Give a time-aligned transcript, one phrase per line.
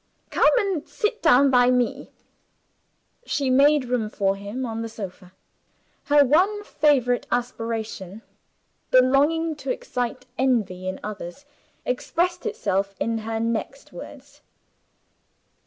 [0.31, 2.09] "Come and sit down by me."
[3.23, 5.31] She made room for him on the sofa.
[6.05, 8.23] Her one favorite aspiration
[8.89, 11.45] the longing to excite envy in others
[11.85, 14.41] expressed itself in her next words.